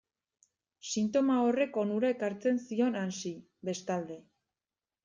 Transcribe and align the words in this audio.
Sintoma 0.91 1.35
horrek 1.49 1.77
onura 1.83 2.11
ekartzen 2.17 2.59
zion 2.65 2.99
Hansi, 3.05 3.37
bestalde. 3.73 4.21